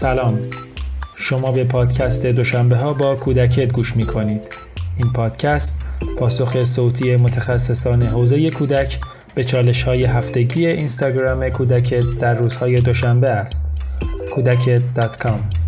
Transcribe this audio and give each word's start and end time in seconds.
سلام. 0.00 0.38
شما 1.16 1.52
به 1.52 1.64
پادکست 1.64 2.26
دوشنبه 2.26 2.76
ها 2.76 2.92
با 2.92 3.16
کودکت 3.16 3.72
گوش 3.72 3.96
می 3.96 4.06
کنید 4.06 4.42
این 4.96 5.12
پادکست 5.12 5.78
پاسخ 6.18 6.64
صوتی 6.64 7.16
متخصصان 7.16 8.02
حوزه 8.02 8.50
کودک 8.50 8.98
به 9.34 9.44
چالش 9.44 9.82
های 9.82 10.04
هفتگی 10.04 10.66
اینستاگرام 10.66 11.48
کودکت 11.48 12.04
در 12.18 12.34
روزهای 12.34 12.80
دوشنبه 12.80 13.30
است. 13.30 13.70
کودکت.com 14.34 15.59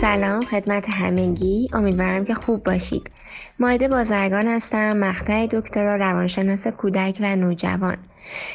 سلام 0.00 0.40
خدمت 0.40 0.90
همگی. 0.90 1.68
امیدوارم 1.72 2.24
که 2.24 2.34
خوب 2.34 2.64
باشید. 2.64 3.10
مایده 3.58 3.88
بازرگان 3.88 4.46
هستم 4.46 4.96
مقطع 4.96 5.46
دکترا 5.46 5.96
روانشناس 5.96 6.66
کودک 6.66 7.18
و 7.20 7.36
نوجوان. 7.36 7.96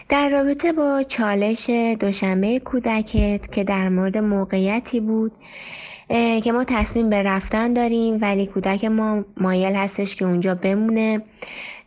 در 0.10 0.30
رابطه 0.30 0.72
با 0.72 1.04
چالش 1.04 1.70
دوشنبه 2.00 2.60
کودکت 2.60 3.52
که 3.52 3.64
در 3.64 3.90
مورد 3.90 4.18
موقعیتی 4.18 5.00
بود 5.00 5.32
که 6.44 6.52
ما 6.52 6.64
تصمیم 6.64 7.10
به 7.10 7.24
رفتن 7.24 7.74
داریم 7.74 8.18
ولی 8.22 8.48
کودک 8.48 8.86
ما 8.86 9.24
مایل 9.38 9.76
هستش 9.76 10.16
که 10.16 10.26
اونجا 10.26 10.56
بمونه 10.56 11.22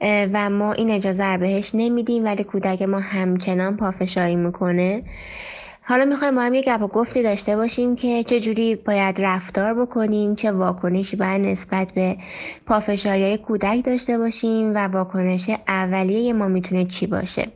و 0.00 0.50
ما 0.50 0.72
این 0.72 0.90
اجازه 0.90 1.38
بهش 1.38 1.70
نمیدیم 1.74 2.24
ولی 2.24 2.44
کودک 2.44 2.82
ما 2.82 2.98
همچنان 3.00 3.76
پافشاری 3.76 4.36
می‌کنه. 4.36 5.02
حالا 5.88 6.04
می‌خوایم 6.04 6.34
با 6.34 6.42
هم 6.42 6.54
یک 6.54 6.64
گپ 6.64 6.80
گفتی 6.80 7.22
داشته 7.22 7.56
باشیم 7.56 7.96
که 7.96 8.24
چه 8.24 8.40
جوری 8.40 8.76
باید 8.76 9.20
رفتار 9.20 9.74
بکنیم 9.74 10.34
چه 10.34 10.52
واکنشی 10.52 11.16
باید 11.16 11.40
نسبت 11.40 11.92
به 11.92 12.16
پافشاری 12.66 13.36
کودک 13.36 13.84
داشته 13.84 14.18
باشیم 14.18 14.74
و 14.74 14.78
واکنش 14.78 15.50
اولیه 15.68 16.32
ما 16.32 16.48
می‌تونه 16.48 16.84
چی 16.84 17.06
باشه. 17.06 17.48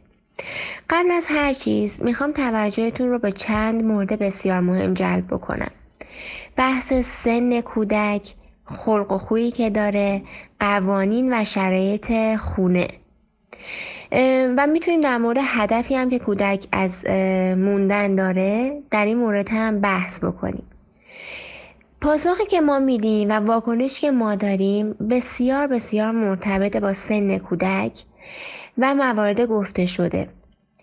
قبل 0.91 1.11
از 1.11 1.27
هر 1.29 1.53
چیز 1.53 2.03
می‌خوام 2.03 2.33
توجهتون 2.33 3.09
رو 3.09 3.19
به 3.19 3.33
چند 3.33 3.85
مورد 3.85 4.19
بسیار 4.19 4.61
مهم 4.61 4.95
جلب 4.95 5.27
بکنم. 5.27 5.71
بحث 6.57 6.93
سن 6.93 7.61
کودک 7.61 8.35
خلق 8.65 9.13
و 9.13 9.19
خویی 9.19 9.51
که 9.51 9.71
داره 9.71 10.23
قوانین 10.61 11.41
و 11.41 11.45
شرایط 11.45 12.37
خونه. 12.37 12.89
و 14.57 14.67
می‌تونیم 14.67 15.01
در 15.01 15.19
مورد 15.19 15.39
هدفی 15.45 15.95
هم 15.95 16.11
که 16.11 16.19
کودک 16.19 16.67
از 16.73 17.07
موندن 17.57 18.15
داره 18.15 18.83
در 18.91 19.07
این 19.07 19.19
مورد 19.19 19.49
هم 19.49 19.81
بحث 19.81 20.25
بکنیم. 20.25 20.67
پاسخی 22.01 22.47
که 22.47 22.61
ما 22.61 22.79
میدیم 22.79 23.29
و 23.29 23.33
واکنشی 23.33 24.01
که 24.01 24.11
ما 24.11 24.35
داریم 24.35 24.93
بسیار 24.93 25.67
بسیار 25.67 26.11
مرتبط 26.11 26.77
با 26.77 26.93
سن 26.93 27.39
کودک 27.39 28.03
و 28.79 28.95
موارد 28.95 29.41
گفته 29.41 29.87
شده. 29.87 30.29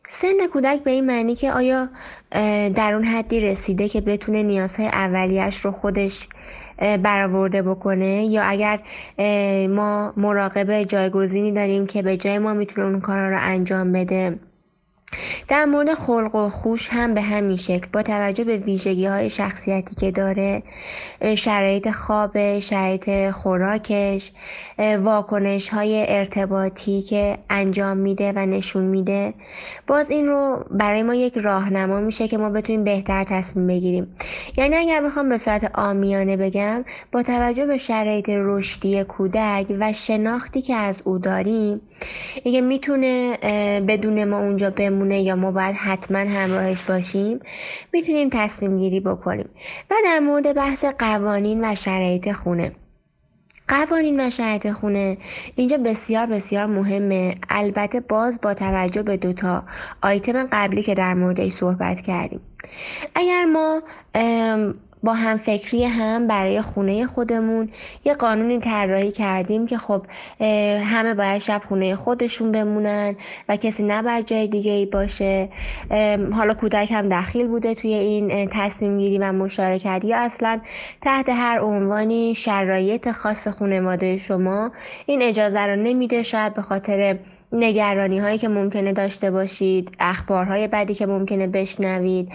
سن 0.09 0.47
کودک 0.53 0.83
به 0.83 0.91
این 0.91 1.05
معنی 1.05 1.35
که 1.35 1.51
آیا 1.51 1.89
در 2.75 2.93
اون 2.93 3.03
حدی 3.03 3.39
رسیده 3.39 3.89
که 3.89 4.01
بتونه 4.01 4.43
نیازهای 4.43 4.87
اولیش 4.87 5.55
رو 5.55 5.71
خودش 5.71 6.27
برآورده 6.79 7.61
بکنه 7.61 8.25
یا 8.25 8.43
اگر 8.43 8.79
ما 9.67 10.13
مراقب 10.17 10.83
جایگزینی 10.83 11.51
داریم 11.51 11.87
که 11.87 12.01
به 12.01 12.17
جای 12.17 12.39
ما 12.39 12.53
می‌تونه 12.53 12.87
اون 12.87 13.01
کارا 13.01 13.29
رو 13.29 13.37
انجام 13.39 13.91
بده. 13.91 14.39
در 15.47 15.65
مورد 15.65 15.93
خلق 15.93 16.35
و 16.35 16.49
خوش 16.49 16.87
هم 16.91 17.13
به 17.13 17.21
همین 17.21 17.57
شکل. 17.57 17.87
با 17.93 18.01
توجه 18.03 18.43
به 18.43 18.57
ویژگی 18.57 19.05
های 19.05 19.29
شخصیتی 19.29 19.95
که 19.95 20.11
داره 20.11 20.63
شرایط 21.35 21.91
خواب 21.91 22.59
شرایط 22.59 23.31
خوراکش 23.31 24.31
واکنش 25.03 25.69
های 25.69 26.05
ارتباطی 26.07 27.01
که 27.01 27.37
انجام 27.49 27.97
میده 27.97 28.33
و 28.35 28.45
نشون 28.45 28.83
میده. 28.83 29.33
باز 29.87 30.09
این 30.11 30.27
رو 30.27 30.65
برای 30.71 31.03
ما 31.03 31.15
یک 31.15 31.37
راهنما 31.37 31.99
میشه 31.99 32.27
که 32.27 32.37
ما 32.37 32.49
بتونیم 32.49 32.83
بهتر 32.83 33.23
تصمیم 33.29 33.67
بگیریم. 33.67 34.15
یعنی 34.57 34.75
اگر 34.75 35.01
بخوام 35.01 35.29
به 35.29 35.37
صورت 35.37 35.71
آمیانه 35.73 36.37
بگم 36.37 36.85
با 37.11 37.23
توجه 37.23 37.65
به 37.65 37.77
شرایط 37.77 38.29
رشدی 38.29 39.03
کودک 39.03 39.65
و 39.79 39.93
شناختی 39.93 40.61
که 40.61 40.75
از 40.75 41.01
او 41.05 41.17
داریم 41.17 41.81
اینکه 42.43 42.61
می‌تونه 42.61 43.37
بدون 43.87 44.23
ما 44.23 44.39
اونجا 44.39 44.69
بمونه 44.69 44.98
یا 45.05 45.35
ما 45.35 45.51
باید 45.51 45.75
حتما 45.75 46.17
همراهش 46.17 46.81
باشیم 46.81 47.39
می‌تونیم 47.93 48.29
تصمیم 48.33 48.77
گیری 48.77 48.99
بکنیم 48.99 49.49
و 49.91 49.95
در 50.05 50.19
مورد 50.19 50.53
بحث 50.53 50.85
قوانین 50.85 51.65
و 51.65 51.75
شرایط 51.75 52.31
خونه. 52.31 52.71
قوانین 53.67 54.27
و 54.27 54.29
شرایط 54.29 54.71
خونه 54.71 55.17
اینجا 55.55 55.77
بسیار 55.77 56.25
بسیار 56.25 56.65
مهمه. 56.65 57.35
البته 57.49 57.99
باز 57.99 58.41
با 58.41 58.53
توجه 58.53 59.03
به 59.03 59.17
دوتا 59.17 59.63
آیتم 60.01 60.47
قبلی 60.51 60.83
که 60.83 60.95
در 60.95 61.13
موردش 61.13 61.51
صحبت 61.51 62.01
کردیم. 62.01 62.41
اگر 63.15 63.45
ما 63.45 63.81
با 65.03 65.13
هم 65.13 65.37
فکری 65.37 65.85
هم 65.85 66.27
برای 66.27 66.61
خونه 66.61 67.07
خودمون. 67.07 67.69
یه 68.05 68.13
قانونی 68.13 68.59
طراحی 68.59 69.11
کردیم 69.11 69.67
که 69.67 69.77
خب 69.77 70.05
همه 70.83 71.13
باید 71.13 71.41
شب 71.41 71.61
خونه 71.67 71.95
خودشون 71.95 72.51
بمونن 72.51 73.15
و 73.49 73.57
کسی 73.57 73.83
نباید 73.83 74.25
جای 74.25 74.47
دیگه 74.47 74.71
ای 74.71 74.85
باشه. 74.85 75.49
حالا 76.33 76.53
کودک 76.53 76.91
هم 76.91 77.09
دخیل 77.09 77.47
بوده 77.47 77.75
توی 77.75 77.93
این 77.93 78.49
تصمیم 78.53 78.97
گیری 78.97 79.17
و 79.17 79.31
مشارکت. 79.31 80.01
یا 80.03 80.17
اصلا 80.17 80.59
تحت 81.01 81.29
هر 81.29 81.59
عنوانی 81.59 82.35
شرایط 82.35 83.11
خاص 83.11 83.47
خانواده 83.47 84.17
شما. 84.17 84.71
این 85.05 85.21
اجازه 85.21 85.59
رو 85.59 85.75
نمیده 85.75 86.23
شاید 86.23 86.53
به 86.53 86.61
خاطر 86.61 87.17
نگرانی 87.51 88.19
هایی 88.19 88.37
که 88.37 88.47
ممکنه 88.47 88.93
داشته 88.93 89.31
باشید 89.31 89.91
اخبارهای 89.99 90.67
بدی 90.67 90.93
که 90.93 91.05
ممکنه 91.05 91.47
بشنوید 91.47 92.29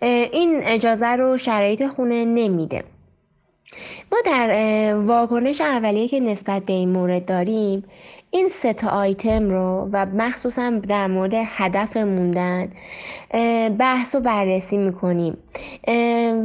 این 0.00 0.60
اجازه 0.64 1.06
رو 1.06 1.38
شرایط 1.38 1.86
خونه 1.86 2.24
نمیده. 2.24 2.84
ما 4.12 4.18
در 4.24 4.94
واکنش 4.94 5.60
اولیه 5.60 6.08
که 6.08 6.20
نسبت 6.20 6.62
به 6.64 6.72
این 6.72 6.88
مورد 6.88 7.24
داریم 7.24 7.84
این 8.30 8.48
سه 8.48 8.72
تا 8.72 8.88
آیتم 8.88 9.50
رو 9.50 9.88
و 9.92 10.06
مخصوصا 10.06 10.70
در 10.70 11.06
مورد 11.06 11.32
هدف 11.34 11.96
موندن 11.96 12.68
بحث 13.78 14.14
و 14.14 14.20
بررسی 14.20 14.76
می‌کنیم. 14.76 15.36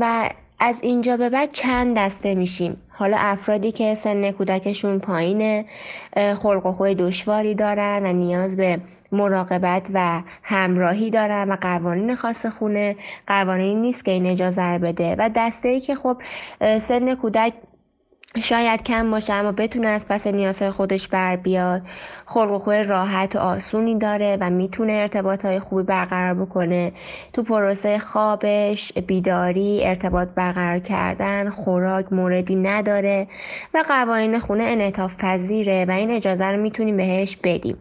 و 0.02 0.30
از 0.60 0.80
اینجا 0.82 1.18
به 1.18 1.30
بعد 1.30 1.52
چند 1.52 1.98
دسته 1.98 2.36
میشیم. 2.36 2.78
حالا 2.90 3.18
افرادی 3.20 3.72
که 3.72 3.96
سن 3.96 4.32
کودکشون 4.32 5.00
پایینه 5.00 5.66
خلق 6.16 6.66
و 6.66 6.72
خوی 6.72 6.96
دشواری 6.96 7.56
دارن 7.56 8.06
و 8.06 8.14
نیاز 8.14 8.58
به 8.58 8.80
مراقبت 9.12 9.84
و 9.94 10.22
همراهی 10.44 11.10
دارن 11.10 11.52
و 11.52 11.56
قوانین 11.62 12.16
خاص 12.16 12.46
خونه. 12.46 12.96
قوانین 13.28 13.82
نیست 13.82 14.06
که 14.06 14.12
این 14.12 14.26
اجازه 14.26 14.78
بده. 14.78 15.16
و 15.20 15.30
دسته 15.36 15.70
ای 15.70 15.80
که 15.82 15.96
خب 15.96 16.18
سن 16.80 17.16
کودک 17.16 17.54
شاید 18.42 18.84
کم 18.84 19.12
باشه 19.12 19.34
اما 19.34 19.52
بتونه 19.52 19.88
از 19.88 20.08
پس 20.08 20.28
نیازهای 20.28 20.72
خودش 20.72 21.08
بر 21.08 21.36
بیاد. 21.36 21.82
خلق 22.26 22.52
و 22.52 22.60
خوی 22.60 22.84
راحت 22.84 23.36
و 23.36 23.40
آسونی 23.40 23.98
داره 23.98 24.38
و 24.42 24.50
می‌تونه 24.50 24.94
ارتباط 24.94 25.46
های 25.46 25.60
خوبی 25.60 25.84
برقرار 25.84 26.34
بکنه. 26.34 26.92
تو 27.34 27.44
پروسه 27.44 28.00
خوابش 28.00 28.94
بیداری 28.94 29.86
ارتباط 29.86 30.28
برقرار 30.36 30.80
کردن 30.80 31.50
خوراک 31.50 32.14
موردی 32.14 32.56
نداره 32.56 33.28
و 33.74 33.84
قوانین 33.88 34.40
خونه 34.40 34.64
انعطاف 34.64 35.16
پذیره 35.18 35.86
و 35.88 35.92
این 35.92 36.12
اجازه 36.12 36.46
رو 36.46 36.62
می‌تونیم 36.62 36.98
بهش 36.98 37.36
بدیم. 37.44 37.78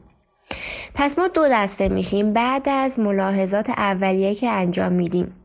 پس 0.94 1.18
ما 1.18 1.28
دو 1.28 1.48
دسته 1.52 1.88
میشیم. 1.88 2.32
بعد 2.32 2.68
از 2.68 2.98
ملاحظات 2.98 3.70
اولیه 3.70 4.34
که 4.34 4.48
انجام 4.48 4.92
میدیم. 4.92 5.43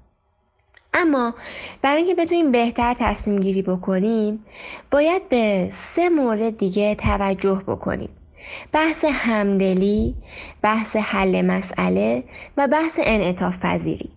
اما 0.94 1.34
برای 1.82 1.98
اینکه 1.98 2.22
بتونیم 2.22 2.52
بهتر 2.52 2.96
تصمیم 3.00 3.40
گیری 3.40 3.62
بکنیم 3.62 4.46
باید 4.92 5.30
به 5.30 5.70
سه 5.74 6.10
مورد 6.10 6.58
دیگه 6.58 6.96
توجه 6.96 7.62
بکنیم. 7.68 8.10
بحث 8.72 9.06
همدلی، 9.06 10.16
بحث 10.62 10.96
حل 10.96 11.42
مسئله 11.42 12.24
و 12.58 12.68
بحث 12.68 13.00
انعطاف 13.04 13.60
پذیری. 13.60 14.10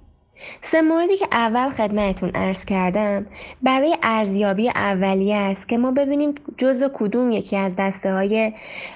سه 0.62 0.82
موردی 0.82 1.16
که 1.16 1.26
اول 1.32 1.70
خدمتون 1.70 2.30
ارز 2.34 2.64
کردم 2.64 3.26
برای 3.62 3.96
ارزیابی 4.02 4.68
اولیه 4.68 5.36
است 5.36 5.68
که 5.68 5.78
ما 5.78 5.90
ببینیم 5.90 6.34
جزو 6.58 6.88
کدوم 6.92 7.30
یکی 7.30 7.56
از 7.56 7.76
دسته 7.76 8.12
های 8.12 8.52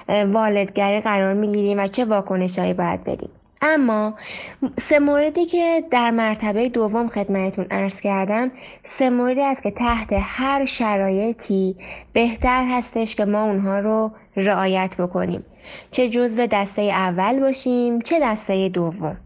والدگری 0.09 1.01
قرار 1.01 1.33
می‌گیریم 1.33 1.79
و 1.79 1.87
چه 1.87 2.05
واکنشهایی 2.05 2.73
باید 2.73 3.03
بدیم. 3.03 3.29
اما 3.61 4.13
سه 4.81 4.99
موردی 4.99 5.45
که 5.45 5.83
در 5.91 6.11
مرتبه 6.11 6.69
دوم 6.69 7.07
خدمتون 7.09 7.65
ارز 7.71 7.99
کردم 7.99 8.51
سه 8.83 9.09
موردی 9.09 9.41
است 9.41 9.63
که 9.63 9.71
تحت 9.71 10.09
هر 10.21 10.65
شرایطی 10.65 11.75
بهتر 12.13 12.65
هستش 12.71 13.15
که 13.15 13.25
ما 13.25 13.43
اونها 13.43 13.79
رو 13.79 14.11
رعایت 14.35 14.95
بکنیم. 14.97 15.45
چه 15.91 16.09
جزو 16.09 16.47
دسته 16.47 16.81
اول 16.81 17.39
باشیم 17.39 18.01
چه 18.01 18.19
دسته 18.21 18.69
دوم. 18.69 19.17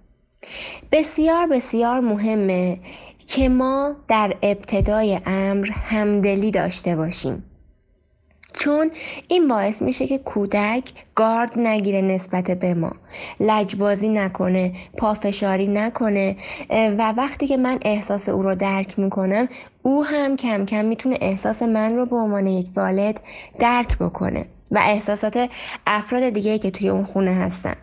بسیار 0.91 1.47
بسیار 1.47 1.99
مهمه 1.99 2.79
که 3.27 3.49
ما 3.49 3.95
در 4.07 4.35
ابتدای 4.41 5.19
امر 5.25 5.69
همدلی 5.71 6.51
داشته 6.51 6.95
باشیم. 6.95 7.50
چون 8.53 8.91
این 9.27 9.47
باعث 9.47 9.81
میشه 9.81 10.07
که 10.07 10.17
کودک 10.17 10.83
گارد 11.15 11.59
نگیره 11.59 12.01
نسبت 12.01 12.51
به 12.51 12.73
ما. 12.73 12.91
لجبازی 13.39 14.09
نکنه 14.09 14.73
پافشاری 14.97 15.67
نکنه 15.67 16.35
و 16.69 17.13
وقتی 17.17 17.47
که 17.47 17.57
من 17.57 17.79
احساس 17.81 18.29
او 18.29 18.43
رو 18.43 18.55
درک 18.55 18.99
می‌کنم 18.99 19.49
او 19.83 20.05
هم 20.05 20.35
کم 20.35 20.65
کم 20.65 20.85
می‌تونه 20.85 21.17
احساس 21.21 21.63
من 21.63 21.95
رو 21.95 22.05
به 22.05 22.15
عنوان 22.15 22.47
یک 22.47 22.67
والد 22.75 23.19
درک 23.59 23.97
بکنه 23.97 24.45
و 24.71 24.79
احساسات 24.81 25.49
افراد 25.87 26.29
دیگه 26.29 26.59
که 26.59 26.71
توی 26.71 26.89
اون 26.89 27.05
خونه 27.05 27.31
هستن. 27.31 27.75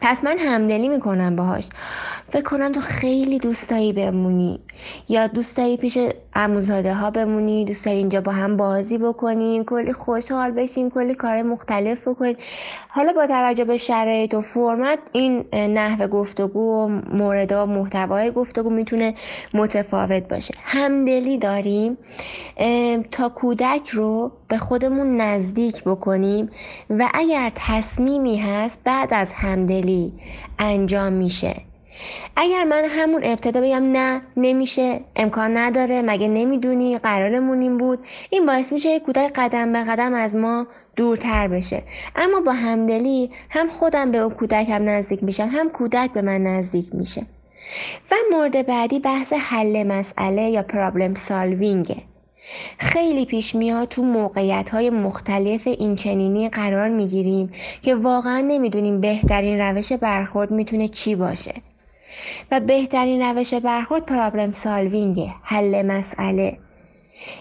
پس 0.00 0.24
من 0.24 0.38
همدلی 0.38 0.88
می‌کنم 0.88 1.36
باهاش. 1.36 1.64
فکر 2.32 2.42
کنم 2.42 2.72
تو 2.72 2.80
خیلی 2.80 3.38
دوست 3.38 3.70
داری 3.70 3.92
بمونی. 3.92 4.60
یا 5.08 5.26
دوست 5.26 5.76
پیش 5.76 5.98
اموزاده 6.34 6.94
ها 6.94 7.10
بمونی 7.10 7.64
دوست 7.64 7.86
اینجا 7.86 8.20
با 8.20 8.32
هم 8.32 8.56
بازی 8.56 8.98
بکنیم 8.98 9.64
کلی 9.64 9.92
خوشحال 9.92 10.50
بشیم 10.50 10.90
کلی 10.90 11.14
کار 11.14 11.42
مختلف 11.42 12.08
بکنیم. 12.08 12.36
حالا 12.88 13.12
با 13.12 13.26
توجه 13.26 13.64
به 13.64 13.76
شرایط 13.76 14.34
و 14.34 14.42
فرمت 14.42 14.98
این 15.12 15.44
نحوه 15.52 16.06
گفتگو 16.06 16.60
و 16.60 16.88
مورد 17.16 17.52
و 17.52 17.66
محتوای 17.66 18.30
گفتگو 18.30 18.70
می‌تونه 18.70 19.14
متفاوت 19.54 20.28
باشه. 20.28 20.54
همدلی 20.62 21.38
داریم. 21.38 21.98
تا 23.12 23.28
کودک 23.28 23.88
رو 23.88 24.32
به 24.48 24.58
خودمون 24.58 25.16
نزدیک 25.16 25.84
بکنیم 25.84 26.50
و 26.90 27.08
اگر 27.14 27.52
تصمیمی 27.54 28.36
هست 28.36 28.80
بعد 28.84 29.08
از 29.14 29.32
همدلی 29.32 29.77
انجام 30.58 31.12
میشه. 31.12 31.54
اگر 32.36 32.64
من 32.64 32.84
همون 32.84 33.24
ابتدا 33.24 33.60
بگم 33.60 33.92
نه 33.92 34.22
نمیشه 34.36 35.00
امکان 35.16 35.56
نداره 35.56 36.02
مگه 36.02 36.28
نمی‌دونی؟ 36.28 36.98
قرارمون 36.98 37.60
این 37.60 37.78
بود. 37.78 37.98
این 38.30 38.46
باعث 38.46 38.72
میشه 38.72 39.00
کودک 39.00 39.32
قدم 39.34 39.72
به 39.72 39.84
قدم 39.84 40.14
از 40.14 40.36
ما 40.36 40.66
دورتر 40.96 41.48
بشه. 41.48 41.82
اما 42.16 42.40
با 42.40 42.52
همدلی 42.52 43.30
هم 43.50 43.68
خودم 43.68 44.10
به 44.10 44.18
اون 44.18 44.34
کودک 44.34 44.68
هم 44.68 44.88
نزدیک 44.88 45.24
میشم 45.24 45.48
هم 45.52 45.70
کودک 45.70 46.12
به 46.12 46.22
من 46.22 46.42
نزدیک 46.42 46.94
میشه. 46.94 47.26
و 48.10 48.14
مورد 48.32 48.66
بعدی 48.66 48.98
بحث 48.98 49.32
حل 49.32 49.82
مسئله 49.86 50.42
یا 50.42 50.62
پرابلم 50.62 51.14
سالوینگه 51.14 51.96
خیلی 52.78 53.26
پیش 53.26 53.54
میاد 53.54 53.88
تو 53.88 54.02
موقعیت 54.02 54.70
های 54.70 54.90
مختلف 54.90 55.66
اینچنینی 55.66 56.48
قرار 56.48 56.88
می‌گیریم 56.88 57.52
که 57.82 57.94
واقعا 57.94 58.40
نمی‌دونیم 58.40 59.00
بهترین 59.00 59.60
روش 59.60 59.92
برخورد 59.92 60.50
می‌تونه 60.50 60.88
چی 60.88 61.14
باشه. 61.14 61.54
و 62.50 62.60
بهترین 62.60 63.22
روش 63.22 63.54
برخورد 63.54 64.06
پرابلم 64.06 64.52
سالوینگه 64.52 65.30
حل 65.42 65.86
مسئله. 65.86 66.58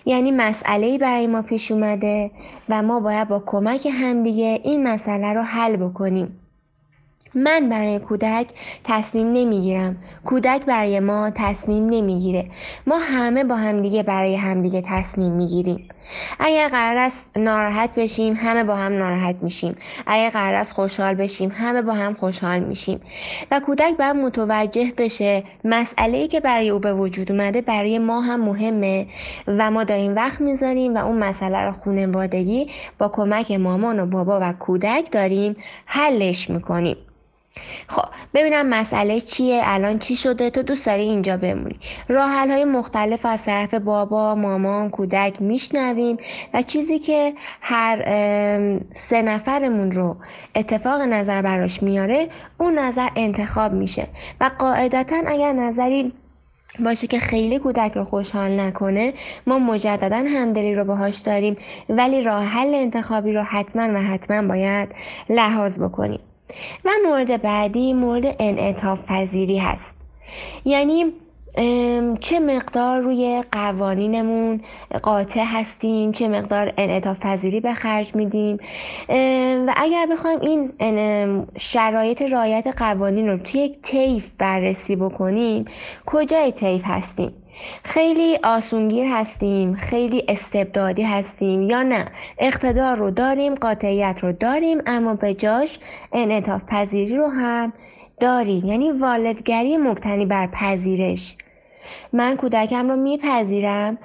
یعنی 0.06 0.31
مسئله 0.31 0.98
برای 0.98 1.27
ما 1.27 1.42
پیش 1.42 1.71
اومده 1.71 2.31
و 2.69 2.83
ما 2.83 3.00
باید 3.00 3.27
با 3.27 3.44
کمک 3.45 3.88
همدیگه 3.94 4.60
این 4.63 4.88
مسئله 4.88 5.33
رو 5.33 5.42
حل 5.42 5.75
بکنیم. 5.75 6.39
من 7.35 7.69
برای 7.69 8.00
کودک 8.00 8.47
تصمیم 8.83 9.27
نمی‌گیرم. 9.33 9.97
کودک 10.25 10.65
برای 10.65 11.00
ما 11.00 11.31
تصمیم 11.35 11.89
نمی‌گیره. 11.89 12.45
ما 12.88 12.97
همه 12.97 13.44
با 13.44 13.56
همدیگه 13.56 14.03
برای 14.03 14.35
همدیگه 14.35 14.83
تصمیم 14.85 15.31
می‌گیریم. 15.31 15.89
اگر 16.39 16.68
قرار 16.68 16.97
است 16.97 17.29
ناراحت 17.38 17.89
بشیم 17.95 18.33
همه 18.33 18.63
با 18.63 18.75
هم 18.75 18.94
ناراحت 18.94 19.35
میشیم. 19.41 19.75
اگر 20.07 20.29
قرار 20.29 20.53
است 20.53 20.74
خوشحال 20.74 21.15
بشیم 21.15 21.51
همه 21.56 21.81
با 21.81 21.94
هم 21.94 22.13
خوشحال 22.13 22.59
میشیم. 22.59 23.01
و 23.51 23.59
کودک 23.59 23.97
باید 23.97 24.15
متوجه 24.15 24.94
بشه 24.97 25.44
مسئله 25.63 26.18
ای 26.18 26.27
که 26.27 26.39
برای 26.39 26.69
او 26.69 26.79
به 26.79 26.94
وجود 26.94 27.31
اومده 27.31 27.62
برای 27.62 28.00
ما 28.00 28.21
هم 28.21 28.41
مهمه 28.41 29.07
و 29.47 29.71
ما 29.71 29.83
داریم 29.83 30.15
وقت 30.15 30.41
می‌ذاریم 30.41 30.95
و 30.95 30.97
اون 30.97 31.18
مسئله 31.18 31.62
رو 31.62 31.71
خونوادگی 31.71 32.69
با 32.97 33.09
کمک 33.09 33.51
مامان 33.51 34.00
و 34.00 34.06
بابا 34.06 34.39
و 34.41 34.53
کودک 34.53 35.12
داریم 35.12 35.56
حلش 35.85 36.50
می‌کنیم. 36.50 36.97
خب 37.88 38.06
ببینم 38.34 38.70
مسئله 38.70 39.22
چیه؟ 39.22 39.62
الان 39.64 40.00
چی 40.00 40.16
شده؟ 40.16 40.50
تو 40.50 40.64
دوست 40.64 40.86
داری 40.86 41.02
اینجا 41.02 41.38
بمونی. 41.38 41.80
راه 42.08 42.32
های 42.32 42.66
مختلف 42.66 43.26
از 43.26 43.44
طرف 43.44 43.74
بابا 43.74 44.36
مامان 44.36 44.90
کودک 44.90 45.42
میشنویم 45.42 46.18
و 46.54 46.62
چیزی 46.62 47.00
که 47.00 47.34
هر 47.62 47.98
سه 48.96 49.22
نفرمون 49.22 49.92
رو 49.92 50.18
اتفاق 50.56 51.02
نظر 51.02 51.42
براش 51.42 51.84
میاره 51.84 52.30
اون 52.60 52.80
نظر 52.80 53.10
انتخاب 53.16 53.74
میشه. 53.74 54.08
و 54.42 54.52
قاعدتا 54.60 55.24
اگر 55.28 55.54
نظری 55.54 56.14
باشه 56.80 57.08
که 57.08 57.20
خیلی 57.20 57.60
کودک 57.60 57.92
رو 57.96 58.06
خوشحال 58.06 58.60
نکنه 58.60 59.14
ما 59.48 59.60
مجددا 59.60 60.16
همدلی 60.16 60.76
رو 60.76 60.84
باهاش 60.84 61.18
داریم. 61.18 61.58
ولی 61.90 62.22
راه 62.22 62.44
حل 62.44 62.76
انتخابی 62.76 63.34
رو 63.34 63.42
حتما 63.42 63.94
و 63.94 64.04
حتما 64.04 64.48
باید 64.48 64.90
لحاظ 65.30 65.80
بکنیم. 65.80 66.20
و 66.86 66.90
مورد 67.06 67.42
بعدی 67.42 67.94
مورد 67.94 68.36
انعطاف 68.40 69.00
پذیری 69.08 69.58
هست. 69.58 69.98
یعنی 70.66 71.06
چه 72.20 72.40
مقدار 72.40 73.02
روی 73.02 73.44
قوانینمون 73.52 74.62
قاطع 75.04 75.44
هستیم 75.46 76.12
چه 76.12 76.28
مقدار 76.28 76.74
انعطاف 76.78 77.20
پذیری 77.20 77.60
به 77.60 77.74
خرج 77.74 78.16
میدیم. 78.16 78.58
و 79.68 79.74
اگر 79.76 80.08
بخوایم 80.12 80.40
این 80.40 81.46
شرایط 81.60 82.22
رایت 82.22 82.68
قوانین 82.78 83.28
رو 83.28 83.38
توی 83.38 83.62
یک 83.62 83.82
طیف 83.82 84.24
بررسی 84.38 84.96
بکنیم 84.96 85.66
کجای 86.06 86.52
طیف 86.52 86.82
هستیم؟ 86.86 87.34
خیلی 87.83 88.39
آسونگیر 88.44 89.06
هستیم 89.06 89.75
خیلی 89.75 90.24
استبدادی 90.27 91.04
هستیم 91.04 91.62
یا 91.62 91.83
نه؟ 91.83 92.06
اقتدار 92.38 92.98
رو 92.98 93.12
داریم 93.12 93.56
قاطعیت 93.56 94.19
رو 94.21 94.31
داریم 94.31 94.81
اما 94.86 95.13
به 95.13 95.33
جاش 95.33 95.80
انعطاف 96.13 96.62
پذیری 96.68 97.15
رو 97.15 97.27
هم 97.27 97.74
داریم. 98.19 98.65
یعنی 98.65 98.92
والدگری 98.92 99.77
مبتنی 99.77 100.25
بر 100.25 100.48
پذیرش. 100.48 101.38
من 102.13 102.38
کودکم 102.38 102.89
رو 102.89 102.95
میپذیرم 102.95 103.97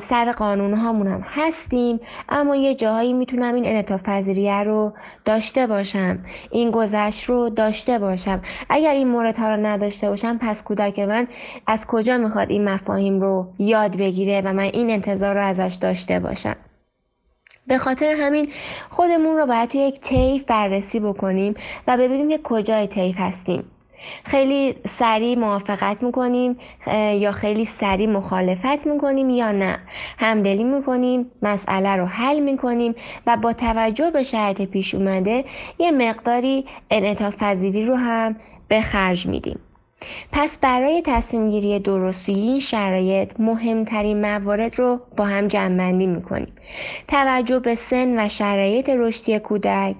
سر 0.00 0.32
قانون 0.36 0.74
هامونم 0.74 1.24
هستیم 1.26 2.00
اما 2.28 2.56
یه 2.56 2.74
جاهایی 2.74 3.12
می‌تونم 3.12 3.54
این 3.54 3.66
انعطاف 3.66 4.02
پذیریه 4.02 4.62
رو 4.62 4.92
داشته 5.24 5.66
باشم 5.66 6.18
این 6.50 6.70
گذشت 6.70 7.24
رو 7.24 7.48
داشته 7.50 7.98
باشم. 7.98 8.42
اگر 8.68 8.94
این 8.94 9.08
مورد 9.08 9.36
ها 9.36 9.54
رو 9.54 9.66
نداشته 9.66 10.08
باشم 10.08 10.38
پس 10.38 10.62
کودک 10.62 10.98
من 10.98 11.28
از 11.66 11.86
کجا 11.86 12.18
می‌خواد 12.18 12.50
این 12.50 12.64
مفاهیم 12.64 13.20
رو 13.20 13.46
یاد 13.58 13.96
بگیره 13.96 14.42
و 14.44 14.52
من 14.52 14.64
این 14.64 14.90
انتظار 14.90 15.34
رو 15.34 15.46
ازش 15.46 15.74
داشته 15.80 16.20
باشم؟ 16.20 16.56
به 17.66 17.78
خاطر 17.78 18.16
همین 18.20 18.52
خودمون 18.90 19.36
رو 19.36 19.46
باید 19.46 19.68
توی 19.68 19.80
یک 19.80 20.00
طیف 20.00 20.44
بررسی 20.44 21.00
بکنیم 21.00 21.54
و 21.86 21.96
ببینیم 21.96 22.28
که 22.28 22.40
کجای 22.44 22.86
طیف 22.86 23.16
هستیم. 23.18 23.64
خیلی 24.24 24.74
سریع 24.88 25.38
موافقت 25.38 26.02
می‌کنیم 26.02 26.56
یا 27.14 27.32
خیلی 27.32 27.64
سریع 27.64 28.08
مخالفت 28.08 28.86
می‌کنیم 28.86 29.30
یا 29.30 29.52
نه. 29.52 29.78
همدلی 30.18 30.64
می‌کنیم 30.64 31.30
مسئله 31.42 31.96
رو 31.96 32.04
حل 32.04 32.40
می‌کنیم 32.40 32.94
و 33.26 33.36
با 33.36 33.52
توجه 33.52 34.10
به 34.10 34.22
شرط 34.22 34.62
پیش 34.62 34.94
اومده 34.94 35.44
یه 35.78 35.90
مقداری 35.90 36.64
انعطاف 36.90 37.36
پذیری 37.36 37.86
رو 37.86 37.94
هم 37.94 38.36
به 38.68 38.80
خرج 38.80 39.26
میدیم. 39.26 39.58
پس 40.32 40.58
برای 40.58 41.02
تصمیم 41.06 41.50
گیری 41.50 41.78
درست 41.78 42.28
این 42.28 42.60
شرایط 42.60 43.30
مهمترین 43.38 44.20
موارد 44.20 44.78
رو 44.78 45.00
با 45.16 45.24
هم 45.24 45.48
جمعبندی 45.48 46.06
می‌کنیم. 46.06 46.52
توجه 47.08 47.58
به 47.58 47.74
سن 47.74 48.26
و 48.26 48.28
شرایط 48.28 48.88
رشدی 48.88 49.38
کودک 49.38 49.96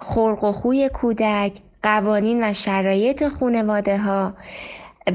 خلق 0.00 0.44
و 0.44 0.52
خوی 0.52 0.88
کودک 0.88 1.52
قوانین 1.86 2.44
و 2.44 2.54
شرایط 2.54 3.28
خانواده 3.28 3.98
ها 3.98 4.32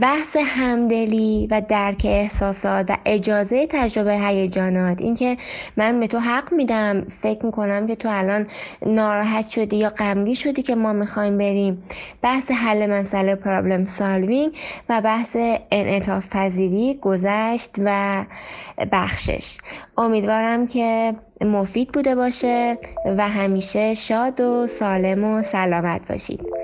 بحث 0.01 0.37
همدلی 0.39 1.47
و 1.51 1.61
درک 1.69 2.01
احساسات 2.05 2.85
و 2.89 2.97
اجازه 3.05 3.67
تجربه 3.67 4.13
هیجانات. 4.13 5.01
اینکه 5.01 5.37
من 5.77 5.99
به 5.99 6.07
تو 6.07 6.19
حق 6.19 6.53
میدم 6.53 7.05
فکر 7.09 7.45
می‌کنم 7.45 7.87
که 7.87 7.95
تو 7.95 8.09
الان 8.11 8.47
ناراحت 8.85 9.49
شدی 9.49 9.75
یا 9.75 9.89
غمگین 9.89 10.35
شدی 10.35 10.61
که 10.61 10.75
ما 10.75 10.93
می‌خوایم 10.93 11.37
بریم. 11.37 11.83
بحث 12.21 12.51
حل 12.51 12.89
مسئله 12.89 13.35
پرابلم 13.35 13.85
سالوینگ 13.85 14.51
و 14.89 15.01
بحث 15.01 15.37
انعطاف 15.71 16.29
پذیری 16.29 16.99
گذشت 17.01 17.71
و 17.77 18.23
بخشش. 18.91 19.57
امیدوارم 19.97 20.67
که 20.67 21.15
مفید 21.41 21.91
بوده 21.91 22.15
باشه 22.15 22.77
و 23.17 23.29
همیشه 23.29 23.93
شاد 23.93 24.41
و 24.41 24.67
سالم 24.67 25.23
و 25.23 25.41
سلامت 25.41 26.01
باشید. 26.09 26.60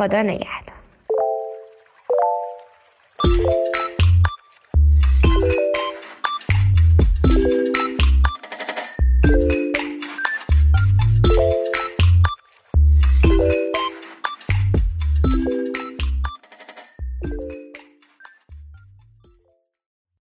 خدا 0.00 0.22
نگهدار. 0.22 0.80